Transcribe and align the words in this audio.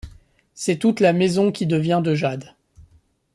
C'est 0.55 0.79
toute 0.79 0.99
la 0.99 1.13
maison 1.13 1.51
qui 1.51 1.67
devient 1.67 2.01
de 2.03 2.15
jade. 2.15 2.55